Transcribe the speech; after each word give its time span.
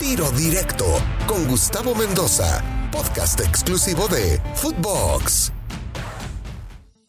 Tiro 0.00 0.30
Directo 0.32 0.84
con 1.26 1.46
Gustavo 1.46 1.94
Mendoza, 1.94 2.90
podcast 2.90 3.40
exclusivo 3.40 4.08
de 4.08 4.40
Footbox. 4.56 5.52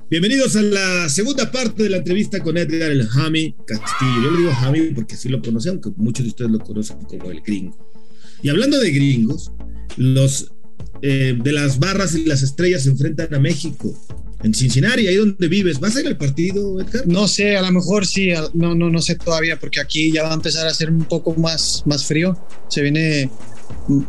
Bienvenidos 0.10 0.56
a 0.56 0.62
la 0.62 1.10
segunda 1.10 1.52
parte 1.52 1.84
de 1.84 1.90
la 1.90 1.98
entrevista 1.98 2.42
con 2.42 2.58
Edgar 2.58 2.92
el 2.92 3.08
Jami 3.08 3.56
Castillo. 3.66 4.22
Yo 4.24 4.32
le 4.32 4.38
digo 4.38 4.52
Jami 4.54 4.82
porque 4.94 5.16
así 5.16 5.30
lo 5.30 5.42
conocen, 5.42 5.72
aunque 5.72 5.90
muchos 5.98 6.26
de 6.26 6.30
ustedes 6.30 6.52
lo 6.52 6.60
conocen 6.60 6.98
como 7.06 7.32
el 7.32 7.42
gringo. 7.42 7.92
Y 8.44 8.50
hablando 8.50 8.80
de 8.80 8.92
gringos, 8.92 9.52
los 9.98 10.52
eh, 11.02 11.38
de 11.42 11.52
las 11.52 11.80
barras 11.80 12.14
y 12.14 12.26
las 12.26 12.44
estrellas 12.44 12.84
se 12.84 12.90
enfrentan 12.90 13.34
a 13.34 13.40
México 13.40 14.00
en 14.46 14.54
Cincinnati, 14.54 15.08
ahí 15.08 15.16
donde 15.16 15.48
vives. 15.48 15.80
¿Vas 15.80 15.96
a 15.96 16.02
ir 16.02 16.08
al 16.08 16.18
partido, 16.18 16.80
Edgar? 16.80 17.08
No 17.08 17.28
sé, 17.28 17.58
a 17.58 17.64
lo 17.64 17.72
mejor 17.72 18.06
sí, 18.06 18.30
no, 18.54 18.76
no, 18.76 18.92
no 18.92 19.02
sé 19.02 19.16
todavía, 19.16 19.60
porque 19.60 19.80
aquí 19.80 20.12
ya 20.14 20.22
va 20.22 20.32
a 20.32 20.36
empezar 20.36 20.68
a 20.68 20.74
ser 20.74 20.92
un 20.92 21.04
poco 21.06 21.34
más, 21.34 21.82
más 21.86 22.06
frío. 22.06 22.38
Se 22.70 22.84
viene, 22.84 23.32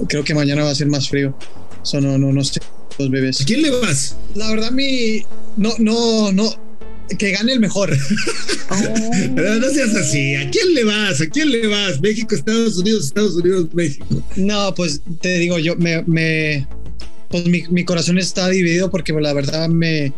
creo 0.09 0.25
que 0.25 0.35
mañana 0.35 0.63
va 0.63 0.71
a 0.71 0.75
ser 0.75 0.89
más 0.89 1.09
frío. 1.09 1.37
Eso 1.83 2.03
no, 2.03 2.19
no, 2.19 2.33
no 2.33 2.45
sé, 2.45 2.61
los 2.99 3.11
bebés. 3.11 3.41
¿A 3.41 3.45
quién 3.47 3.63
le 3.63 3.71
vas? 3.71 4.17
La 4.35 4.51
verdad, 4.51 4.73
mi, 4.73 5.23
no, 5.57 5.73
no, 5.79 6.31
no, 6.33 6.55
que 7.19 7.31
gane 7.31 7.55
el 7.55 7.61
mejor. 7.61 7.97
no 9.31 9.71
seas 9.71 9.95
así. 9.95 10.35
¿A 10.35 10.51
quién 10.51 10.75
le 10.75 10.85
vas? 10.85 11.19
¿A 11.23 11.31
quién 11.31 11.51
le 11.51 11.67
vas? 11.67 11.99
México, 12.03 12.35
Estados 12.35 12.77
Unidos, 12.77 13.07
Estados 13.07 13.37
Unidos, 13.37 13.69
México. 13.73 14.23
No, 14.37 14.75
pues 14.75 15.01
te 15.23 15.39
digo, 15.39 15.59
yo 15.59 15.77
me, 15.77 16.03
me 16.03 16.69
pues 17.31 17.47
mi, 17.47 17.63
mi, 17.71 17.85
corazón 17.85 18.19
está 18.19 18.49
dividido 18.49 18.91
porque 18.91 19.13
la 19.13 19.33
verdad 19.33 19.69
me 19.69 20.13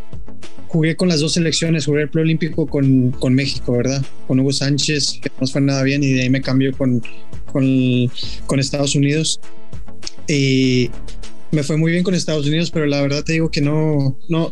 jugué 0.68 0.96
con 0.96 1.08
las 1.08 1.20
dos 1.20 1.32
selecciones, 1.32 1.86
jugué 1.86 2.02
el 2.02 2.10
preolímpico 2.10 2.66
con, 2.66 3.10
con 3.12 3.34
México, 3.34 3.72
¿verdad? 3.72 4.04
Con 4.26 4.40
Hugo 4.40 4.52
Sánchez, 4.52 5.18
que 5.22 5.30
no 5.40 5.46
fue 5.46 5.60
nada 5.60 5.82
bien, 5.82 6.02
y 6.02 6.12
de 6.12 6.22
ahí 6.22 6.30
me 6.30 6.42
cambió 6.42 6.76
con, 6.76 7.02
con, 7.52 8.10
con 8.46 8.60
Estados 8.60 8.94
Unidos. 8.94 9.40
Y 10.28 10.90
me 11.50 11.62
fue 11.62 11.78
muy 11.78 11.92
bien 11.92 12.04
con 12.04 12.14
Estados 12.14 12.46
Unidos, 12.46 12.70
pero 12.70 12.86
la 12.86 13.00
verdad 13.00 13.24
te 13.24 13.32
digo 13.32 13.50
que 13.50 13.62
no, 13.62 14.18
no, 14.28 14.50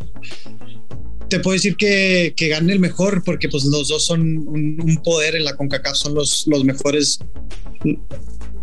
te 1.29 1.41
puedo 1.41 1.55
decir 1.55 1.77
que, 1.77 2.33
que 2.37 2.49
gane 2.49 2.73
el 2.73 2.81
mejor, 2.81 3.23
porque 3.25 3.49
pues 3.49 3.65
los 3.65 3.89
dos 3.89 4.07
son 4.07 4.21
un, 4.21 4.81
un, 4.81 4.97
poder 5.03 5.37
en 5.37 5.45
la 5.45 5.55
CONCACAF, 5.57 5.97
son 5.97 6.15
los, 6.15 6.47
los 6.47 6.65
mejores, 6.65 7.19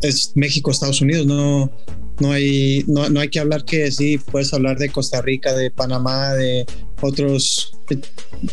es 0.02 0.32
México, 0.36 0.72
Estados 0.72 1.02
Unidos, 1.02 1.28
no, 1.28 1.72
no 2.20 2.32
hay, 2.32 2.84
no, 2.88 3.10
no, 3.10 3.20
hay 3.20 3.30
que 3.30 3.40
hablar 3.40 3.66
que 3.66 3.92
sí, 3.92 4.20
puedes 4.32 4.54
hablar 4.54 4.78
de 4.78 4.90
Costa 4.90 5.22
Rica, 5.22 5.54
de 5.54 5.72
Panamá, 5.72 6.34
de 6.34 6.66
otros, 7.02 7.78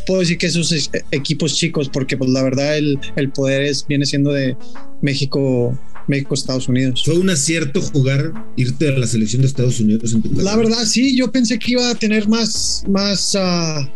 puedo 0.06 0.20
decir 0.20 0.38
que 0.38 0.46
esos 0.46 0.90
equipos 1.10 1.56
chicos, 1.56 1.88
porque 1.88 2.16
pues 2.16 2.30
la 2.30 2.42
verdad 2.42 2.76
el, 2.76 2.98
el 3.16 3.30
poder 3.30 3.62
es, 3.62 3.86
viene 3.86 4.06
siendo 4.06 4.32
de 4.32 4.56
México, 5.02 5.78
México, 6.08 6.34
Estados 6.34 6.68
Unidos. 6.68 7.02
¿Fue 7.04 7.18
un 7.18 7.30
acierto 7.30 7.80
jugar, 7.80 8.32
irte 8.56 8.88
a 8.88 8.98
la 8.98 9.06
selección 9.06 9.42
de 9.42 9.48
Estados 9.48 9.80
Unidos 9.80 10.12
en 10.12 10.22
tu 10.22 10.32
La 10.40 10.56
verdad 10.56 10.84
sí, 10.84 11.16
yo 11.16 11.30
pensé 11.30 11.58
que 11.58 11.72
iba 11.72 11.88
a 11.88 11.94
tener 11.94 12.28
más, 12.28 12.84
más, 12.88 13.34
uh, 13.36 13.86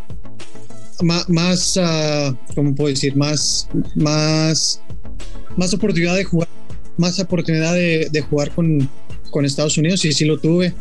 más, 1.27 1.77
uh, 1.77 2.35
¿cómo 2.53 2.73
puedo 2.75 2.89
decir? 2.89 3.15
Más, 3.15 3.67
más, 3.95 4.81
más 5.57 5.73
oportunidad 5.73 6.15
de 6.15 6.23
jugar, 6.23 6.47
más 6.97 7.19
oportunidad 7.19 7.73
de, 7.73 8.07
de 8.11 8.21
jugar 8.21 8.53
con 8.53 8.89
con 9.35 9.43
Estados 9.43 9.77
Unidos 9.77 10.05
y 10.05 10.13
sí 10.13 10.23
lo 10.23 10.39
tuve. 10.39 10.73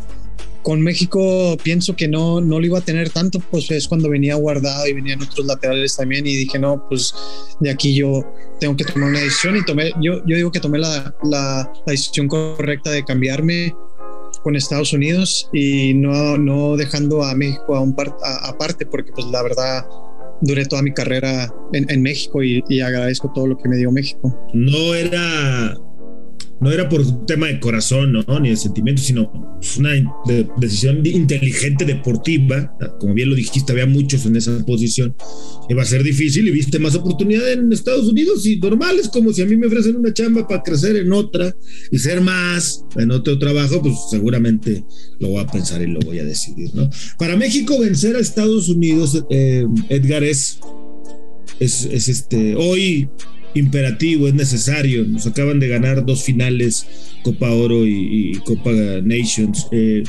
Con 0.62 0.80
México 0.80 1.56
pienso 1.60 1.96
que 1.96 2.06
no, 2.06 2.40
no 2.40 2.60
lo 2.60 2.64
iba 2.64 2.78
a 2.78 2.84
tener 2.84 3.10
tanto, 3.10 3.40
pues 3.50 3.68
es 3.72 3.88
cuando 3.88 4.08
venía 4.08 4.36
guardado 4.36 4.86
y 4.86 4.92
venían 4.92 5.20
otros 5.20 5.44
laterales 5.44 5.96
también 5.96 6.24
y 6.24 6.36
dije, 6.36 6.56
no, 6.60 6.86
pues 6.88 7.12
de 7.58 7.70
aquí 7.70 7.96
yo 7.96 8.22
tengo 8.60 8.76
que 8.76 8.84
tomar 8.84 9.08
una 9.10 9.18
decisión 9.18 9.56
y 9.56 9.64
tomé, 9.64 9.90
yo, 10.00 10.24
yo 10.24 10.36
digo 10.36 10.52
que 10.52 10.60
tomé 10.60 10.78
la, 10.78 11.12
la, 11.24 11.68
la 11.84 11.90
decisión 11.90 12.28
correcta 12.28 12.92
de 12.92 13.04
cambiarme 13.04 13.74
con 14.44 14.54
Estados 14.54 14.92
Unidos 14.92 15.50
y 15.52 15.92
no, 15.94 16.38
no 16.38 16.76
dejando 16.76 17.24
a 17.24 17.34
México 17.34 17.74
a 17.74 17.80
un 17.80 17.96
par, 17.96 18.16
a, 18.22 18.50
aparte, 18.50 18.86
porque 18.86 19.10
pues 19.10 19.26
la 19.26 19.42
verdad 19.42 19.84
duré 20.42 20.64
toda 20.64 20.82
mi 20.82 20.94
carrera 20.94 21.52
en, 21.72 21.90
en 21.90 22.02
México 22.02 22.40
y, 22.40 22.62
y 22.68 22.80
agradezco 22.80 23.32
todo 23.34 23.48
lo 23.48 23.58
que 23.58 23.68
me 23.68 23.76
dio 23.76 23.90
México. 23.90 24.32
No 24.52 24.94
era 24.94 25.76
no 26.64 26.72
era 26.72 26.88
por 26.88 27.26
tema 27.26 27.48
de 27.48 27.60
corazón, 27.60 28.12
¿no? 28.12 28.40
Ni 28.40 28.48
de 28.48 28.56
sentimiento, 28.56 29.02
sino 29.02 29.58
una 29.78 29.90
de 30.26 30.48
decisión 30.56 31.04
inteligente 31.04 31.84
deportiva. 31.84 32.74
Como 32.98 33.12
bien 33.12 33.28
lo 33.28 33.36
dijiste, 33.36 33.72
había 33.72 33.84
muchos 33.84 34.24
en 34.24 34.34
esa 34.34 34.64
posición. 34.64 35.14
Iba 35.68 35.82
a 35.82 35.84
ser 35.84 36.02
difícil 36.02 36.48
y 36.48 36.50
viste 36.52 36.78
más 36.78 36.94
oportunidad 36.94 37.52
en 37.52 37.70
Estados 37.70 38.08
Unidos 38.08 38.46
y 38.46 38.56
normal, 38.56 38.98
es 38.98 39.08
como 39.08 39.30
si 39.34 39.42
a 39.42 39.46
mí 39.46 39.58
me 39.58 39.66
ofrecen 39.66 39.96
una 39.96 40.14
chamba 40.14 40.48
para 40.48 40.62
crecer 40.62 40.96
en 40.96 41.12
otra 41.12 41.54
y 41.92 41.98
ser 41.98 42.22
más 42.22 42.82
en 42.96 43.10
otro 43.10 43.38
trabajo, 43.38 43.82
pues 43.82 43.96
seguramente 44.10 44.86
lo 45.18 45.28
voy 45.28 45.42
a 45.42 45.46
pensar 45.46 45.82
y 45.82 45.86
lo 45.86 46.00
voy 46.00 46.18
a 46.18 46.24
decidir, 46.24 46.70
¿no? 46.74 46.88
Para 47.18 47.36
México 47.36 47.78
vencer 47.78 48.16
a 48.16 48.20
Estados 48.20 48.70
Unidos, 48.70 49.22
eh, 49.28 49.66
Edgar, 49.90 50.24
es, 50.24 50.60
es, 51.60 51.84
es 51.84 52.08
este, 52.08 52.56
hoy 52.56 53.10
imperativo, 53.54 54.28
es 54.28 54.34
necesario. 54.34 55.04
Nos 55.04 55.26
acaban 55.26 55.60
de 55.60 55.68
ganar 55.68 56.04
dos 56.04 56.22
finales, 56.24 56.86
Copa 57.22 57.50
Oro 57.50 57.86
y, 57.86 58.38
Copa 58.44 58.70
Nations. 59.02 59.66
Eh, 59.72 60.02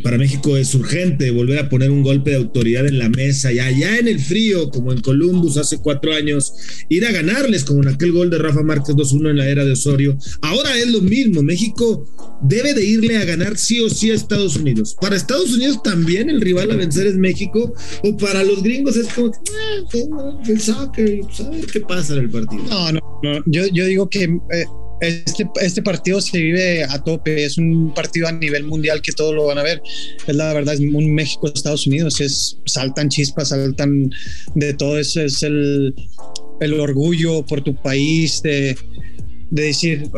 para 0.00 0.18
México 0.18 0.56
es 0.56 0.74
urgente 0.74 1.30
volver 1.30 1.58
a 1.58 1.68
poner 1.68 1.90
un 1.90 2.02
golpe 2.02 2.30
de 2.30 2.36
autoridad 2.36 2.86
en 2.86 2.98
la 2.98 3.08
mesa 3.08 3.52
y 3.52 3.58
allá 3.58 3.98
en 3.98 4.08
el 4.08 4.20
frío, 4.20 4.70
como 4.70 4.92
en 4.92 5.00
Columbus 5.00 5.56
hace 5.56 5.78
cuatro 5.78 6.14
años, 6.14 6.54
ir 6.88 7.04
a 7.06 7.12
ganarles, 7.12 7.64
como 7.64 7.82
en 7.82 7.88
aquel 7.88 8.12
gol 8.12 8.30
de 8.30 8.38
Rafa 8.38 8.62
Márquez 8.62 8.94
2-1 8.94 9.30
en 9.30 9.36
la 9.36 9.48
era 9.48 9.64
de 9.64 9.72
Osorio. 9.72 10.16
Ahora 10.40 10.76
es 10.78 10.90
lo 10.90 11.00
mismo, 11.00 11.42
México 11.42 12.06
debe 12.42 12.74
de 12.74 12.84
irle 12.84 13.16
a 13.18 13.24
ganar 13.24 13.56
sí 13.56 13.80
o 13.80 13.90
sí 13.90 14.10
a 14.10 14.14
Estados 14.14 14.56
Unidos. 14.56 14.96
Para 15.00 15.16
Estados 15.16 15.52
Unidos 15.52 15.82
también 15.82 16.30
el 16.30 16.40
rival 16.40 16.70
a 16.70 16.76
vencer 16.76 17.06
es 17.06 17.16
México, 17.16 17.74
o 18.02 18.16
para 18.16 18.42
los 18.42 18.62
gringos 18.62 18.96
es 18.96 19.08
como 19.08 19.30
ah, 19.30 20.42
el 20.46 20.60
soccer, 20.60 21.20
¿sabes 21.30 21.66
qué 21.66 21.80
pasa 21.80 22.14
en 22.14 22.20
el 22.20 22.30
partido? 22.30 22.62
No, 22.68 22.92
no, 22.92 23.00
no. 23.22 23.42
Yo, 23.46 23.66
yo 23.72 23.86
digo 23.86 24.08
que... 24.08 24.24
Eh 24.24 24.64
este, 25.02 25.48
este, 25.60 25.82
partido 25.82 26.20
se 26.20 26.38
vive 26.38 26.84
a 26.84 27.02
tope, 27.02 27.44
es 27.44 27.58
un 27.58 27.92
partido 27.92 28.28
a 28.28 28.32
nivel 28.32 28.64
mundial 28.64 29.02
que 29.02 29.12
todos 29.12 29.34
lo 29.34 29.46
van 29.46 29.58
a 29.58 29.62
ver. 29.62 29.82
Es 30.26 30.34
la 30.36 30.52
verdad, 30.54 30.74
es 30.74 30.80
un 30.80 31.14
México-Estados 31.14 31.86
Unidos, 31.88 32.20
es, 32.20 32.58
saltan 32.66 33.08
chispas, 33.08 33.48
saltan 33.48 34.10
de 34.54 34.74
todo 34.74 34.98
eso, 34.98 35.20
es 35.20 35.42
el, 35.42 35.94
el 36.60 36.80
orgullo 36.80 37.44
por 37.44 37.62
tu 37.62 37.74
país, 37.74 38.42
de, 38.42 38.76
de 39.50 39.62
decir 39.62 40.08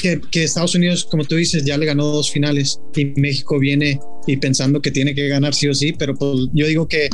que, 0.00 0.20
que, 0.30 0.44
Estados 0.44 0.74
Unidos, 0.74 1.06
como 1.10 1.24
tú 1.24 1.36
dices, 1.36 1.64
ya 1.64 1.76
le 1.76 1.86
ganó 1.86 2.06
dos 2.06 2.30
finales 2.30 2.80
y 2.94 3.06
México 3.20 3.58
viene 3.58 3.98
y 4.26 4.36
pensando 4.36 4.80
que 4.80 4.90
tiene 4.90 5.14
que 5.14 5.28
ganar 5.28 5.54
sí 5.54 5.68
o 5.68 5.74
sí, 5.74 5.92
pero 5.92 6.14
pues 6.14 6.48
yo 6.52 6.66
digo 6.66 6.88
que, 6.88 7.08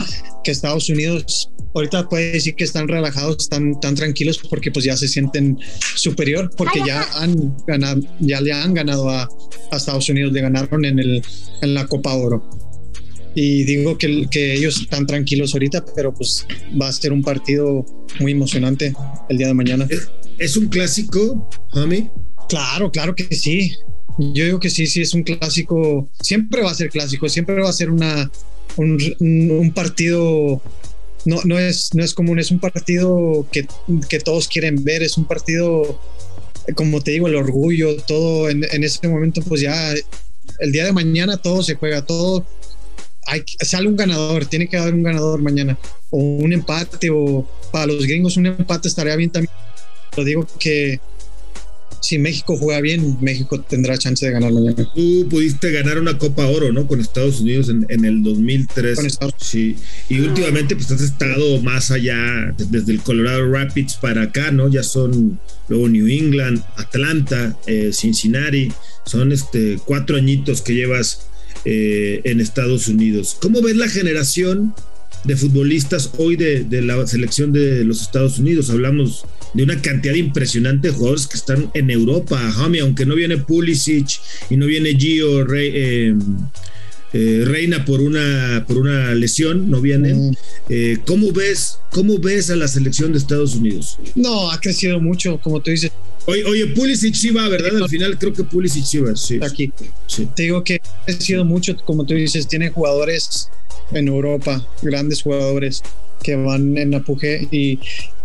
que 0.45 0.51
Estados 0.51 0.89
Unidos 0.89 1.51
ahorita 1.75 2.09
puede 2.09 2.33
decir 2.33 2.55
que 2.55 2.65
están 2.65 2.89
relajados, 2.89 3.37
están 3.39 3.81
tan 3.81 3.95
tranquilos 3.95 4.39
porque 4.51 4.71
pues 4.71 4.85
ya 4.85 4.97
se 4.97 5.09
sienten 5.09 5.59
superior, 5.95 6.51
porque 6.57 6.81
ya 6.87 7.03
han 7.15 7.57
ganado, 7.67 8.01
ya 8.21 8.41
le 8.41 8.53
han 8.53 8.75
ganado 8.75 9.09
a, 9.09 9.29
a 9.71 9.77
Estados 9.77 10.09
Unidos, 10.09 10.33
le 10.33 10.41
ganaron 10.41 10.85
en, 10.85 10.99
el, 10.99 11.23
en 11.63 11.75
la 11.75 11.87
Copa 11.87 12.15
Oro. 12.15 12.49
Y 13.35 13.65
digo 13.65 13.97
que, 13.97 14.27
que 14.31 14.53
ellos 14.53 14.79
están 14.83 15.07
tranquilos 15.07 15.55
ahorita, 15.55 15.85
pero 15.97 16.13
pues 16.13 16.47
va 16.81 16.89
a 16.89 16.93
ser 16.93 17.13
un 17.13 17.23
partido 17.23 17.87
muy 18.21 18.33
emocionante 18.33 18.93
el 19.31 19.39
día 19.39 19.47
de 19.47 19.55
mañana. 19.55 19.87
¿Es, 19.89 20.11
es 20.39 20.57
un 20.59 20.69
clásico, 20.69 21.49
Jami? 21.73 22.11
Claro, 22.53 22.91
claro 22.91 23.15
que 23.15 23.25
sí. 23.35 23.73
Yo 24.19 24.45
digo 24.45 24.61
que 24.61 24.69
sí, 24.69 24.87
sí, 24.87 25.01
es 25.01 25.15
un 25.15 25.23
clásico. 25.23 26.11
Siempre 26.21 26.61
va 26.61 26.71
a 26.71 26.75
ser 26.75 26.91
clásico, 26.91 27.27
siempre 27.31 27.55
va 27.55 27.71
a 27.71 27.73
ser 27.73 27.91
una, 27.91 28.31
un, 28.77 29.73
partido 29.75 30.61
no, 31.25 31.41
no, 31.45 31.59
es, 31.59 31.95
no 31.95 32.05
es 32.05 32.13
común, 32.13 32.39
es 32.39 32.51
un 32.51 32.59
partido 32.59 33.47
que, 33.51 33.67
que, 34.07 34.21
todos 34.21 34.49
quieren 34.49 34.85
ver, 34.85 35.03
es 35.03 35.17
un 35.17 35.25
partido, 35.25 35.99
como 36.75 37.01
te 37.01 37.13
digo, 37.13 37.27
el 37.27 37.37
orgullo, 37.37 37.97
todo 38.03 38.51
en, 38.51 38.67
en 38.71 38.85
ese 38.85 39.09
momento, 39.09 39.41
pues 39.41 39.63
ya 39.63 39.95
el 40.59 40.73
día 40.73 40.85
de 40.85 40.93
mañana 40.93 41.39
todo 41.39 41.63
se 41.63 41.77
juega, 41.77 42.05
todo, 42.05 42.45
hay, 43.25 43.45
sale 43.61 43.89
un 43.89 43.97
ganador, 43.97 44.45
tiene 44.45 44.69
que 44.69 44.77
haber 44.77 44.93
un 44.93 45.05
ganador 45.05 45.41
mañana, 45.41 45.79
o 46.11 46.19
un 46.19 46.53
empate, 46.53 47.09
o 47.09 47.49
para 47.73 47.87
los 47.87 48.05
gringos 48.05 48.37
un 48.37 48.45
empate 48.45 48.89
estaría 48.89 49.17
bien 49.17 49.31
también. 49.31 49.55
Lo 50.15 50.25
digo 50.25 50.47
que 50.59 51.01
si 52.03 52.19
México 52.19 52.57
juega 52.57 52.81
bien, 52.81 53.17
México 53.21 53.61
tendrá 53.61 53.97
chance 53.97 54.27
de 54.27 54.33
ganar 54.33 54.53
mañana. 54.53 54.91
Tú 54.93 55.29
pudiste 55.31 55.71
ganar 55.71 55.99
una 55.99 56.19
Copa 56.19 56.47
Oro, 56.47 56.73
¿no? 56.73 56.89
Con 56.89 57.01
Estados 57.01 57.41
Unidos 57.41 57.69
en, 57.69 57.87
en 57.89 58.05
el 58.05 58.25
2003. 58.25 58.97
Con 58.97 59.07
Estados 59.07 59.35
Sí. 59.41 59.77
Y 60.09 60.19
últimamente, 60.19 60.75
pues 60.75 60.91
has 60.91 61.01
estado 61.01 61.63
más 61.63 61.93
allá, 61.93 62.55
desde 62.59 62.93
el 62.93 63.01
Colorado 63.01 63.49
Rapids 63.49 63.95
para 63.95 64.23
acá, 64.23 64.51
¿no? 64.51 64.69
Ya 64.69 64.83
son 64.83 65.39
luego 65.69 65.89
New 65.89 66.09
England, 66.09 66.65
Atlanta, 66.77 67.57
eh, 67.69 67.91
Cincinnati. 67.93 68.73
Son 69.07 69.31
este, 69.31 69.79
cuatro 69.85 70.17
añitos 70.17 70.61
que 70.61 70.75
llevas 70.75 71.29
eh, 71.65 72.21
en 72.25 72.41
Estados 72.41 72.89
Unidos. 72.89 73.37
¿Cómo 73.41 73.63
ves 73.63 73.77
la 73.77 73.89
generación 73.89 74.75
de 75.23 75.37
futbolistas 75.37 76.11
hoy 76.19 76.35
de, 76.35 76.65
de, 76.65 76.83
la 76.83 77.07
selección 77.07 77.53
de 77.53 77.85
los 77.85 78.03
Estados 78.03 78.41
Unidos? 78.41 78.71
Hablamos 78.71 79.25
de 79.55 79.63
una 79.63 79.81
cantidad 79.81 80.15
impresionante 80.15 80.89
de 80.89 80.95
jugadores 80.95 81.27
que 81.27 81.37
están 81.37 81.71
en 81.75 81.91
Europa, 81.91 82.41
Homie, 82.59 82.81
aunque 82.81 83.07
no 83.07 83.15
viene 83.15 83.37
Pulisic 83.39 84.21
y 84.51 84.57
no 84.57 84.67
viene 84.67 84.95
Gio 84.97 85.47
eh, 85.55 86.15
eh, 87.13 87.45
Reina 87.45 87.85
por 87.85 88.01
una, 88.01 88.65
por 88.67 88.79
una 88.79 89.15
lesión, 89.15 89.71
no 89.71 89.81
vienen. 89.81 90.37
Eh, 90.69 90.99
¿cómo, 91.07 91.33
ves, 91.33 91.79
¿Cómo 91.91 92.19
ves 92.19 92.51
a 92.51 92.57
la 92.57 92.69
selección 92.69 93.13
de 93.13 93.19
Estados 93.19 93.55
Unidos? 93.55 93.99
No, 94.15 94.51
ha 94.51 94.59
crecido 94.59 95.01
mucho, 95.01 95.39
como 95.43 95.61
tú 95.61 95.71
dices. 95.71 95.93
Oye, 96.27 96.45
oye 96.45 96.67
Pulisic 96.69 97.15
sí 97.15 97.31
va, 97.31 97.49
¿verdad? 97.49 97.83
Al 97.83 97.89
final 97.89 98.19
creo 98.19 98.33
que 98.33 98.45
Pulisic 98.45 98.85
sí 98.85 98.99
va. 98.99 99.17
Sí. 99.17 99.39
Aquí. 99.43 99.73
Te 100.35 100.43
digo 100.45 100.63
que 100.63 100.81
ha 100.85 101.05
crecido 101.07 101.45
mucho, 101.45 101.77
como 101.85 102.07
tú 102.07 102.15
dices, 102.15 102.47
tiene 102.47 102.71
jugadores 102.71 103.49
en 103.93 104.09
Europa, 104.09 104.67
grandes 104.83 105.23
jugadores 105.23 105.83
que 106.23 106.37
van 106.37 106.79
en 106.79 106.95
apuje 106.95 107.49
y, 107.51 107.81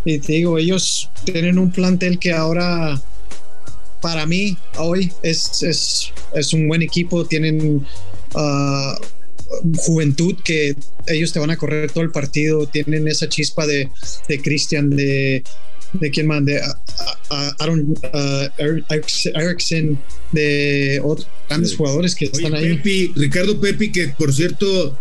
y 0.06 0.20
te 0.20 0.34
digo, 0.34 0.58
ellos 0.58 1.10
tienen 1.26 1.58
un 1.58 1.72
plantel 1.72 2.20
que 2.20 2.32
ahora 2.32 3.02
para 4.02 4.26
mí 4.26 4.58
hoy 4.78 5.12
es, 5.24 5.64
es, 5.64 6.14
es 6.34 6.54
un 6.54 6.68
buen 6.68 6.82
equipo, 6.84 7.26
tienen 7.26 7.86
uh, 8.36 8.94
juventud 9.78 10.36
que 10.44 10.76
ellos 11.08 11.34
te 11.34 11.40
van 11.40 11.50
a 11.52 11.58
correr 11.58 11.92
todo 11.92 12.04
el 12.04 12.12
partido, 12.12 12.68
tienen 12.68 13.08
esa 13.08 13.28
chispa 13.28 13.66
de, 13.66 13.90
de 14.28 14.42
Christian, 14.42 14.90
de, 14.90 15.44
de 15.94 16.12
quién 16.12 16.28
más, 16.28 16.44
de 16.46 16.62
Aaron 17.60 17.94
Erickson, 19.36 20.00
de 20.32 21.02
otros 21.04 21.28
grandes 21.50 21.76
jugadores 21.76 22.16
que 22.16 22.26
están 22.26 22.54
ahí. 22.54 22.82
Ricardo 23.16 23.60
Pepi, 23.60 23.92
que 23.92 24.10
por 24.10 24.34
cierto, 24.34 24.98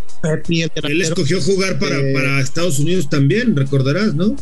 él 0.85 1.03
escogió 1.03 1.41
jugar 1.41 1.79
para, 1.79 1.99
para 2.13 2.41
Estados 2.41 2.79
Unidos 2.79 3.09
también, 3.09 3.57
recordarás, 3.57 4.15
¿no? 4.15 4.37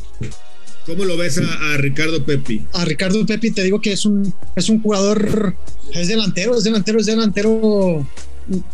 ¿Cómo 0.87 1.05
lo 1.05 1.17
ves 1.17 1.39
a, 1.39 1.77
Ricardo 1.79 2.25
Pepi? 2.25 2.63
A 2.75 2.85
Ricardo 2.85 3.25
Pepi 3.25 3.51
te 3.53 3.63
digo 3.63 3.81
que 3.81 3.93
es 3.93 4.05
un, 4.05 4.35
es 4.55 4.69
un 4.69 4.83
jugador, 4.83 5.57
es 5.93 6.09
delantero, 6.09 6.57
es 6.57 6.65
delantero, 6.65 7.01
es 7.01 7.07
delantero 7.07 8.07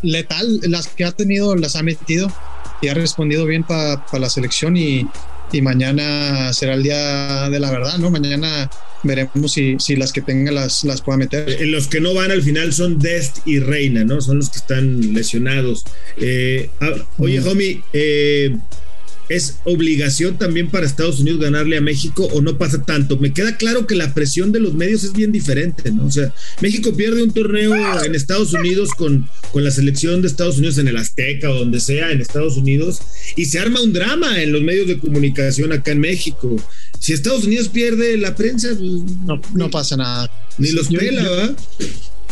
letal, 0.03 0.61
las 0.65 0.89
que 0.89 1.05
ha 1.05 1.13
tenido 1.13 1.55
las 1.55 1.77
ha 1.77 1.83
metido 1.85 2.33
y 2.83 2.89
ha 2.89 2.95
respondido 2.95 3.47
bien 3.47 3.63
para 3.63 4.03
la 4.19 4.29
selección 4.29 4.77
y, 4.77 5.07
y, 5.53 5.63
mañana 5.63 6.53
será 6.53 6.75
el 6.75 6.83
día 6.83 7.49
de 7.51 7.61
la 7.61 7.71
verdad, 7.71 7.99
¿no? 7.99 8.11
Mañana 8.11 8.71
veremos 9.03 9.53
si, 9.53 9.77
si 9.79 9.97
las 9.97 10.13
que 10.13 10.21
tenga 10.21 10.53
las, 10.53 10.85
las 10.85 11.03
pueda 11.03 11.19
meter. 11.19 11.49
Eh, 11.49 11.67
los 11.67 11.89
que 11.89 12.01
no 12.01 12.15
van 12.15 12.31
al 12.31 12.43
final 12.43 12.73
son 12.73 12.99
Dest 12.99 13.39
y 13.47 13.59
Reina, 13.59 14.05
¿no? 14.05 14.21
Son 14.21 14.39
los 14.39 14.51
que 14.51 14.59
están 14.59 15.15
lesionados. 15.15 15.85
Eh, 16.19 16.71
ah, 16.81 16.93
oye, 17.19 17.41
homie, 17.41 17.83
eh, 17.93 18.57
¿Es 19.31 19.61
obligación 19.65 20.39
también 20.39 20.71
para 20.71 20.85
Estados 20.85 21.21
Unidos 21.21 21.39
ganarle 21.39 21.77
a 21.77 21.81
México 21.81 22.29
o 22.33 22.43
no 22.43 22.59
pasa 22.59 22.83
tanto? 22.83 23.17
Me 23.17 23.33
queda 23.33 23.57
claro 23.57 23.87
que 23.87 23.95
la 23.95 24.13
presión 24.13 24.51
de 24.51 24.59
los 24.59 24.75
medios 24.75 25.05
es 25.05 25.13
bien 25.13 25.31
diferente, 25.31 25.93
¿no? 25.93 26.07
O 26.07 26.11
sea, 26.11 26.35
México 26.61 26.93
pierde 26.97 27.23
un 27.23 27.31
torneo 27.31 27.73
en 28.05 28.17
Estados 28.17 28.53
Unidos 28.53 28.91
con, 28.91 29.29
con 29.53 29.63
la 29.63 29.71
selección 29.71 30.21
de 30.21 30.27
Estados 30.27 30.59
Unidos 30.59 30.79
en 30.79 30.89
el 30.89 30.97
Azteca 30.97 31.49
o 31.49 31.61
donde 31.61 31.79
sea 31.79 32.11
en 32.11 32.21
Estados 32.21 32.57
Unidos 32.57 33.03
y 33.37 33.45
se 33.45 33.61
arma 33.61 33.81
un 33.81 33.93
drama 33.93 34.43
en 34.43 34.51
los 34.51 34.63
medios 34.63 34.89
de 34.89 34.99
comunicación 34.99 35.73
acá 35.73 35.93
en 35.93 36.01
México. 36.01 36.57
Si 36.99 37.13
Estados 37.13 37.45
Unidos 37.45 37.69
pierde 37.69 38.19
la 38.19 38.35
prensa, 38.35 38.71
pues, 38.71 38.91
no, 39.25 39.41
no 39.55 39.71
pasa 39.71 39.97
nada. 39.97 40.29
Ni 40.59 40.73
los 40.73 40.89
pela, 40.89 41.31
¿va? 41.31 41.55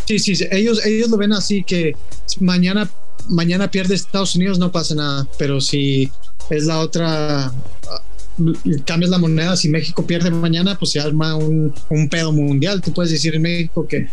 Sí, 0.05 0.19
sí, 0.19 0.35
ellos, 0.50 0.85
ellos 0.85 1.11
lo 1.11 1.17
ven 1.17 1.33
así 1.33 1.62
que 1.62 1.95
mañana, 2.41 2.91
mañana 3.29 3.71
pierde 3.71 3.95
Estados 3.95 4.35
Unidos, 4.35 4.59
no 4.59 4.73
pasa 4.73 4.97
nada, 4.97 5.29
pero 5.39 5.61
si 5.61 6.11
es 6.50 6.65
la 6.65 6.81
otra 6.81 7.53
cambias 8.85 9.11
la 9.11 9.19
moneda, 9.19 9.56
si 9.56 9.69
México 9.69 10.06
pierde 10.06 10.31
mañana, 10.31 10.79
pues 10.79 10.93
se 10.93 11.00
arma 11.00 11.35
un, 11.35 11.75
un, 11.89 12.09
pedo 12.09 12.33
mundial. 12.33 12.81
Tú 12.81 12.93
puedes 12.93 13.11
decir 13.11 13.35
en 13.35 13.43
México 13.43 13.87
que 13.87 14.09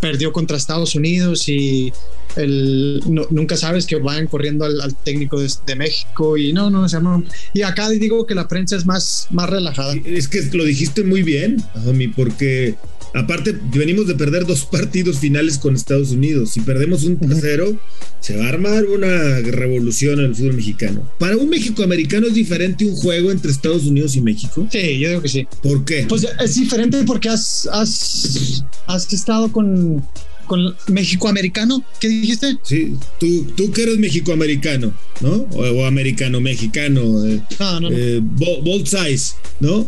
perdió 0.00 0.32
contra 0.32 0.56
Estados 0.56 0.94
Unidos 0.94 1.48
y 1.48 1.92
el, 2.36 3.00
nunca 3.30 3.56
sabes 3.56 3.86
que 3.86 3.96
vayan 3.96 4.26
corriendo 4.26 4.64
al, 4.64 4.96
técnico 5.04 5.40
de, 5.40 5.76
México 5.76 6.36
y 6.36 6.52
no, 6.52 6.70
no, 6.70 6.88
se 6.88 6.96
llama. 6.96 7.22
Y 7.54 7.62
acá 7.62 7.88
digo 7.90 8.26
que 8.26 8.34
la 8.34 8.48
prensa 8.48 8.76
es 8.76 8.86
más, 8.86 9.28
más 9.30 9.48
relajada. 9.48 9.94
Es 10.04 10.28
que 10.28 10.42
lo 10.52 10.64
dijiste 10.64 11.04
muy 11.04 11.22
bien, 11.22 11.62
Homie, 11.86 12.08
porque 12.14 12.76
Aparte, 13.16 13.56
venimos 13.72 14.06
de 14.06 14.14
perder 14.14 14.44
dos 14.44 14.66
partidos 14.66 15.18
finales 15.18 15.56
con 15.56 15.74
Estados 15.74 16.10
Unidos. 16.10 16.50
Si 16.50 16.60
perdemos 16.60 17.04
un 17.04 17.16
tercero, 17.16 17.78
se 18.20 18.36
va 18.36 18.44
a 18.44 18.48
armar 18.50 18.84
una 18.84 19.40
revolución 19.40 20.20
en 20.20 20.26
el 20.26 20.34
fútbol 20.34 20.54
mexicano. 20.54 21.10
Para 21.18 21.38
un 21.38 21.48
México 21.48 21.82
americano 21.82 22.26
es 22.26 22.34
diferente 22.34 22.84
un 22.84 22.94
juego 22.94 23.30
entre 23.30 23.50
Estados 23.50 23.84
Unidos 23.84 24.16
y 24.16 24.20
México. 24.20 24.68
Sí, 24.70 24.98
yo 24.98 25.08
digo 25.08 25.22
que 25.22 25.28
sí. 25.30 25.48
¿Por 25.62 25.82
qué? 25.86 26.04
Pues 26.06 26.26
es 26.40 26.56
diferente 26.56 27.02
porque 27.06 27.30
has, 27.30 27.66
has, 27.72 28.62
has 28.86 29.10
estado 29.10 29.50
con, 29.50 30.04
con 30.46 30.76
México 30.88 31.28
americano. 31.28 31.84
¿Qué 32.00 32.08
dijiste? 32.08 32.56
Sí, 32.62 32.96
tú, 33.18 33.44
tú 33.56 33.70
que 33.72 33.82
eres 33.82 33.98
México 33.98 34.32
americano, 34.32 34.92
¿no? 35.20 35.46
O, 35.52 35.84
americano 35.84 36.40
mexicano. 36.40 37.24
Eh, 37.26 37.40
no, 37.58 37.80
no, 37.80 37.90
no. 37.90 37.96
Eh, 37.96 38.20
both 38.22 38.86
size, 38.86 39.34
¿no? 39.60 39.86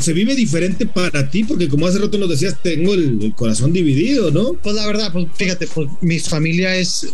se 0.00 0.12
vive 0.12 0.34
diferente 0.34 0.86
para 0.86 1.30
ti? 1.30 1.44
Porque 1.44 1.68
como 1.68 1.86
hace 1.86 1.98
rato 1.98 2.18
nos 2.18 2.28
decías, 2.28 2.56
tengo 2.62 2.94
el, 2.94 3.32
corazón 3.36 3.72
dividido, 3.72 4.30
¿no? 4.30 4.54
Pues 4.54 4.74
la 4.74 4.86
verdad, 4.86 5.12
pues 5.12 5.26
fíjate, 5.36 5.66
pues 5.66 5.88
mi 6.00 6.18
familia 6.18 6.76
es, 6.76 7.08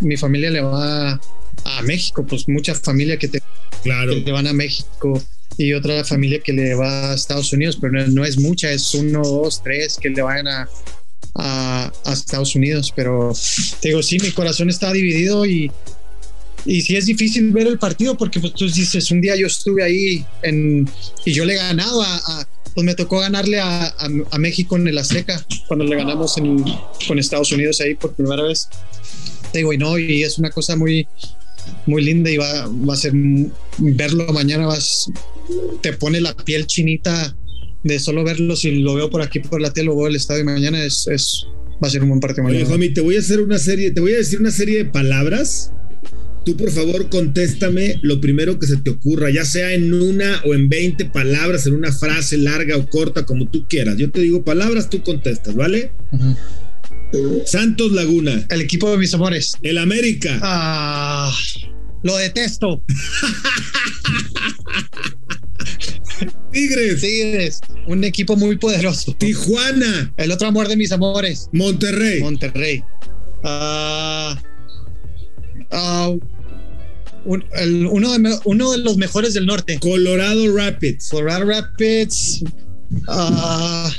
mi 0.00 0.16
familia 0.16 0.50
le 0.50 0.60
va 0.60 1.20
a 1.64 1.82
México, 1.82 2.24
pues 2.26 2.48
mucha 2.48 2.74
familia 2.74 3.18
que 3.18 3.28
te, 3.28 3.40
claro. 3.82 4.14
que 4.14 4.20
te 4.20 4.32
van 4.32 4.46
a 4.46 4.52
México 4.52 5.22
y 5.56 5.72
otra 5.72 6.04
familia 6.04 6.40
que 6.40 6.52
le 6.52 6.74
va 6.74 7.10
a 7.10 7.14
Estados 7.14 7.52
Unidos, 7.52 7.78
pero 7.80 8.06
no, 8.06 8.24
es 8.24 8.38
mucha, 8.38 8.70
es 8.70 8.94
uno, 8.94 9.22
dos, 9.22 9.62
tres 9.62 9.98
que 10.00 10.10
le 10.10 10.22
vayan 10.22 10.46
a, 10.46 10.68
a, 11.34 11.92
a 12.04 12.12
Estados 12.12 12.54
Unidos, 12.54 12.92
pero 12.94 13.32
te 13.80 13.88
digo, 13.88 14.02
sí, 14.02 14.18
mi 14.20 14.30
corazón 14.32 14.68
está 14.68 14.92
dividido 14.92 15.46
y 15.46 15.70
y 16.68 16.82
sí 16.82 16.96
es 16.96 17.06
difícil 17.06 17.50
ver 17.50 17.66
el 17.66 17.78
partido 17.78 18.16
porque 18.16 18.40
pues, 18.40 18.52
tú 18.52 18.66
dices, 18.66 19.10
un 19.10 19.20
día 19.20 19.36
yo 19.36 19.46
estuve 19.46 19.82
ahí 19.82 20.24
en, 20.42 20.88
y 21.24 21.32
yo 21.32 21.44
le 21.44 21.54
ganaba 21.54 22.04
a, 22.16 22.46
pues 22.74 22.84
me 22.84 22.94
tocó 22.94 23.20
ganarle 23.20 23.58
a, 23.58 23.86
a, 24.30 24.38
México 24.38 24.76
en 24.76 24.86
el 24.86 24.98
Azteca 24.98 25.44
cuando 25.66 25.84
le 25.84 25.96
ganamos 25.96 26.36
en, 26.36 26.64
con 27.06 27.18
Estados 27.18 27.52
Unidos 27.52 27.80
ahí 27.80 27.94
por 27.94 28.12
primera 28.12 28.42
vez. 28.42 28.68
Te 29.50 29.58
digo, 29.58 29.72
y 29.72 29.78
no, 29.78 29.98
y 29.98 30.22
es 30.22 30.38
una 30.38 30.50
cosa 30.50 30.76
muy, 30.76 31.08
muy 31.86 32.04
linda 32.04 32.30
y 32.30 32.36
va, 32.36 32.66
va 32.66 32.94
a 32.94 32.96
ser 32.96 33.12
verlo 33.78 34.32
mañana, 34.32 34.66
vas, 34.66 35.10
te 35.80 35.94
pone 35.94 36.20
la 36.20 36.36
piel 36.36 36.66
chinita 36.66 37.34
de 37.84 37.98
solo 37.98 38.24
verlo. 38.24 38.56
Si 38.56 38.70
lo 38.80 38.94
veo 38.94 39.10
por 39.10 39.22
aquí 39.22 39.40
por 39.40 39.60
la 39.60 39.72
tele, 39.72 39.86
lo 39.86 39.96
veo 39.96 40.08
el 40.08 40.16
estadio 40.16 40.44
mañana, 40.44 40.84
es, 40.84 41.06
es, 41.08 41.46
va 41.82 41.88
a 41.88 41.90
ser 41.90 42.02
un 42.02 42.10
buen 42.10 42.20
partido 42.20 42.44
mañana. 42.44 42.68
Oye, 42.68 42.90
te 42.90 43.00
voy 43.00 43.16
a 43.16 43.20
hacer 43.20 43.40
una 43.40 43.58
serie, 43.58 43.90
te 43.90 44.00
voy 44.00 44.12
a 44.12 44.16
decir 44.16 44.40
una 44.40 44.50
serie 44.50 44.78
de 44.78 44.84
palabras 44.86 45.72
Tú 46.48 46.56
por 46.56 46.70
favor 46.70 47.10
contéstame 47.10 47.98
lo 48.00 48.22
primero 48.22 48.58
que 48.58 48.66
se 48.66 48.78
te 48.78 48.88
ocurra, 48.88 49.28
ya 49.28 49.44
sea 49.44 49.74
en 49.74 49.92
una 49.92 50.40
o 50.46 50.54
en 50.54 50.70
20 50.70 51.04
palabras, 51.06 51.66
en 51.66 51.74
una 51.74 51.92
frase 51.92 52.38
larga 52.38 52.78
o 52.78 52.88
corta, 52.88 53.26
como 53.26 53.50
tú 53.50 53.66
quieras. 53.68 53.98
Yo 53.98 54.10
te 54.10 54.22
digo 54.22 54.42
palabras, 54.42 54.88
tú 54.88 55.02
contestas, 55.02 55.54
¿vale? 55.54 55.92
Santos 57.44 57.92
Laguna. 57.92 58.46
El 58.48 58.62
equipo 58.62 58.90
de 58.90 58.96
mis 58.96 59.12
amores. 59.12 59.52
El 59.62 59.76
América. 59.76 60.38
Ah, 60.40 61.30
lo 62.02 62.16
detesto. 62.16 62.82
Tigres. 66.58 67.00
Tigres. 67.00 67.60
Un 67.86 68.04
equipo 68.04 68.36
muy 68.36 68.56
poderoso. 68.56 69.14
Tijuana. 69.14 70.12
El 70.16 70.32
otro 70.32 70.48
amor 70.48 70.68
de 70.68 70.76
mis 70.76 70.90
amores. 70.92 71.48
Monterrey. 71.52 72.20
Monterrey. 72.20 72.82
Ah, 73.44 74.40
ah 75.70 76.14
uno, 77.24 77.44
de, 78.18 78.38
uno 78.44 78.72
de 78.72 78.78
los 78.78 78.96
mejores 78.96 79.34
del 79.34 79.46
norte. 79.46 79.78
Colorado 79.80 80.54
Rapids. 80.54 81.08
Colorado 81.10 81.44
Rapids. 81.44 82.42
Uh, 83.06 83.90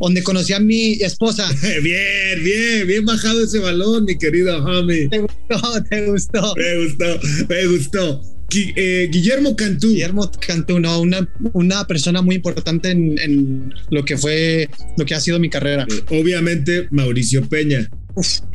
donde 0.00 0.22
conocí 0.22 0.52
a 0.52 0.60
mi 0.60 0.94
esposa. 0.94 1.48
bien, 1.82 2.44
bien, 2.44 2.86
bien 2.86 3.04
bajado 3.06 3.44
ese 3.44 3.60
balón, 3.60 4.04
mi 4.04 4.18
querido 4.18 4.62
Homie. 4.64 5.08
Te 5.08 5.18
gustó, 5.18 5.82
te 5.88 6.06
gustó. 6.10 6.54
Me 6.56 6.84
gustó, 6.84 7.20
me 7.48 7.66
gustó. 7.66 8.31
Eh, 8.54 9.08
Guillermo 9.10 9.56
Cantú. 9.56 9.88
Guillermo 9.88 10.30
Cantú, 10.46 10.80
no, 10.80 11.00
una, 11.00 11.28
una 11.52 11.86
persona 11.86 12.22
muy 12.22 12.36
importante 12.36 12.90
en, 12.90 13.18
en, 13.18 13.74
lo 13.90 14.04
que 14.04 14.16
fue, 14.16 14.68
lo 14.96 15.04
que 15.04 15.14
ha 15.14 15.20
sido 15.20 15.38
mi 15.38 15.50
carrera. 15.50 15.86
Obviamente, 16.10 16.88
Mauricio 16.90 17.48
Peña 17.48 17.88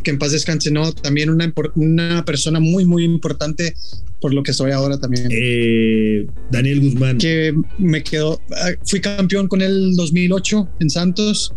que 0.04 0.12
en 0.12 0.20
paz 0.20 0.32
descanse, 0.32 0.72
no, 0.72 0.92
también 0.94 1.30
una, 1.30 1.54
una 1.76 2.26
persona 2.26 2.60
muy, 2.60 2.86
muy 2.86 3.04
importante 3.04 3.74
por 4.22 4.34
lo 4.34 4.44
que 4.44 4.54
soy 4.54 4.72
ahora 4.72 5.00
también. 5.00 5.28
Eh, 5.32 6.28
Daniel 6.52 6.82
Guzmán. 6.82 7.18
Que 7.18 7.54
me 7.78 8.04
quedó, 8.04 8.42
ah, 8.52 8.72
fui 8.86 9.02
campeón 9.02 9.48
con 9.48 9.62
él 9.62 9.94
2008 9.96 10.70
en 10.80 10.90
Santos 10.90 11.54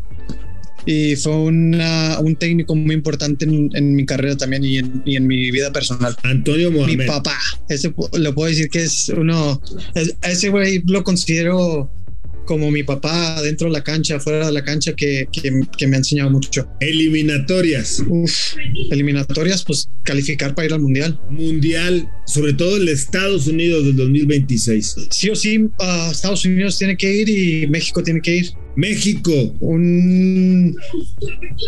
y 0.86 1.16
fue 1.16 1.34
una, 1.34 2.18
un 2.20 2.36
técnico 2.36 2.74
muy 2.74 2.94
importante 2.94 3.44
en, 3.44 3.94
mi 3.94 4.06
carrera 4.06 4.36
también 4.36 4.64
y 4.64 4.78
en, 4.78 5.02
y 5.04 5.16
en, 5.16 5.26
mi 5.26 5.50
vida 5.50 5.72
personal. 5.72 6.16
Antonio 6.22 6.70
Mohamed. 6.70 6.98
Mi 6.98 7.06
papá, 7.06 7.38
ese 7.68 7.92
lo 8.18 8.34
puedo 8.34 8.48
decir 8.48 8.68
que 8.68 8.84
es 8.84 9.08
uno, 9.10 9.60
ese 10.22 10.48
güey 10.48 10.82
lo 10.86 11.04
considero 11.04 11.90
como 12.50 12.68
mi 12.72 12.82
papá 12.82 13.40
dentro 13.42 13.68
de 13.68 13.74
la 13.74 13.84
cancha, 13.84 14.18
fuera 14.18 14.46
de 14.46 14.52
la 14.52 14.64
cancha, 14.64 14.92
que, 14.94 15.28
que, 15.30 15.86
me 15.86 15.94
ha 15.94 15.98
enseñado 15.98 16.30
mucho. 16.30 16.68
Eliminatorias. 16.80 18.02
Uf, 18.08 18.56
eliminatorias, 18.90 19.62
pues 19.62 19.88
calificar 20.02 20.52
para 20.56 20.66
ir 20.66 20.72
al 20.72 20.80
Mundial. 20.80 21.20
Mundial, 21.30 22.08
sobre 22.26 22.52
todo 22.54 22.76
el 22.76 22.88
Estados 22.88 23.46
Unidos 23.46 23.84
del 23.84 23.94
2026. 23.94 24.96
Sí 25.10 25.30
o 25.30 25.36
sí, 25.36 25.68
Estados 26.10 26.44
Unidos 26.44 26.76
tiene 26.76 26.96
que 26.96 27.14
ir 27.14 27.28
y 27.28 27.66
México 27.68 28.02
tiene 28.02 28.20
que 28.20 28.38
ir. 28.38 28.50
México. 28.76 29.32
Un, 29.60 30.76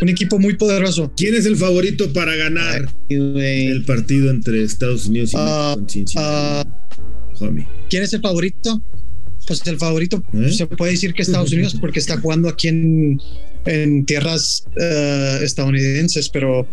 un 0.01 0.09
equipo 0.09 0.39
muy 0.39 0.55
poderoso. 0.55 1.13
¿Quién 1.17 1.35
es 1.35 1.47
el 1.47 1.57
favorito 1.57 2.13
para 2.13 2.35
ganar 2.37 2.89
el 3.09 3.85
partido 3.85 4.31
entre 4.31 4.63
Estados 4.63 5.07
Unidos 5.07 5.33
y 5.33 5.37
uh, 5.37 5.81
México? 5.81 6.21
Uh, 7.41 7.47
¿Quién 7.89 8.03
es 8.03 8.13
el 8.13 8.21
favorito? 8.21 8.83
Pues 9.47 9.67
el 9.67 9.77
favorito 9.77 10.23
¿Eh? 10.35 10.53
se 10.53 10.67
puede 10.67 10.93
decir 10.93 11.15
que 11.15 11.23
Estados 11.23 11.53
Unidos 11.53 11.77
porque 11.81 11.99
está 11.99 12.17
jugando 12.19 12.49
aquí 12.49 12.69
en, 12.69 13.21
en 13.67 14.05
tierras 14.07 14.65
uh, 14.77 15.43
estadounidenses, 15.43 16.29
pero 16.29 16.67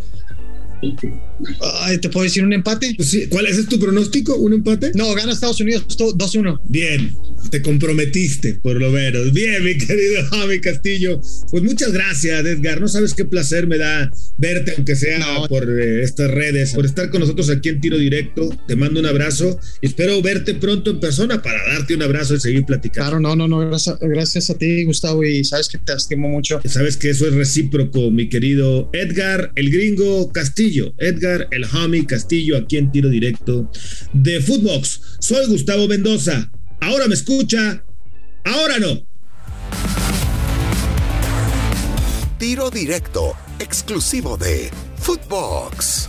¿Te 2.00 2.08
puedo 2.08 2.24
decir 2.24 2.44
un 2.44 2.52
empate? 2.52 2.94
Pues 2.96 3.16
¿Cuál 3.28 3.46
es 3.46 3.66
tu 3.66 3.78
pronóstico? 3.78 4.36
¿Un 4.36 4.54
empate? 4.54 4.92
No, 4.94 5.14
gana 5.14 5.32
Estados 5.32 5.60
Unidos 5.60 5.84
2-1. 5.88 6.60
Bien, 6.68 7.14
te 7.50 7.60
comprometiste, 7.62 8.54
por 8.54 8.80
lo 8.80 8.90
menos. 8.90 9.32
Bien, 9.32 9.62
mi 9.62 9.76
querido 9.76 10.24
Javi 10.30 10.60
Castillo. 10.60 11.20
Pues 11.50 11.62
muchas 11.62 11.92
gracias, 11.92 12.44
Edgar. 12.44 12.80
No 12.80 12.88
sabes 12.88 13.14
qué 13.14 13.24
placer 13.24 13.66
me 13.66 13.78
da 13.78 14.10
verte, 14.38 14.74
aunque 14.76 14.96
sea 14.96 15.18
por 15.48 15.68
eh, 15.68 16.02
estas 16.02 16.30
redes, 16.30 16.72
por 16.72 16.86
estar 16.86 17.10
con 17.10 17.20
nosotros 17.20 17.50
aquí 17.50 17.68
en 17.68 17.80
Tiro 17.80 17.98
Directo. 17.98 18.48
Te 18.66 18.76
mando 18.76 19.00
un 19.00 19.06
abrazo 19.06 19.58
y 19.80 19.86
espero 19.88 20.20
verte 20.22 20.54
pronto 20.54 20.90
en 20.90 21.00
persona 21.00 21.42
para 21.42 21.62
darte 21.72 21.94
un 21.94 22.02
abrazo 22.02 22.34
y 22.34 22.40
seguir 22.40 22.64
platicando. 22.64 23.10
Claro, 23.10 23.20
no, 23.20 23.36
no, 23.36 23.48
no. 23.48 23.68
Gracias, 23.68 23.98
gracias 24.00 24.50
a 24.50 24.54
ti, 24.54 24.84
Gustavo, 24.84 25.24
y 25.24 25.44
sabes 25.44 25.68
que 25.68 25.78
te 25.78 25.92
estimo 25.92 26.28
mucho. 26.28 26.60
Sabes 26.64 26.96
que 26.96 27.10
eso 27.10 27.26
es 27.26 27.34
recíproco, 27.34 28.10
mi 28.10 28.28
querido 28.28 28.90
Edgar, 28.92 29.52
el 29.56 29.70
gringo 29.70 30.32
Edgar, 30.98 31.48
el 31.50 31.64
homie 31.64 32.06
Castillo, 32.06 32.56
aquí 32.56 32.76
en 32.76 32.92
Tiro 32.92 33.08
Directo 33.08 33.70
de 34.12 34.40
Footbox. 34.40 35.18
Soy 35.18 35.46
Gustavo 35.48 35.88
Mendoza. 35.88 36.50
Ahora 36.80 37.08
me 37.08 37.14
escucha, 37.14 37.84
ahora 38.44 38.78
no. 38.78 39.06
Tiro 42.38 42.70
Directo, 42.70 43.34
exclusivo 43.58 44.36
de 44.36 44.70
Footbox. 44.96 46.08